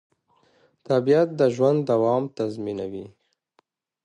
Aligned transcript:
طبیعت 0.87 1.29
د 1.39 1.41
ژوند 1.55 1.79
دوام 1.91 2.23
تضمینوي 2.37 3.05